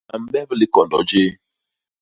[0.13, 1.27] A mbep likondo jéé.